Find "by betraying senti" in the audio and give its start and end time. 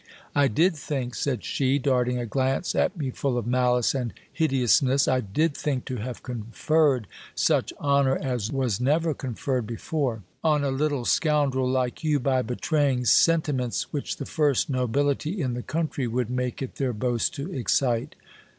12.19-13.51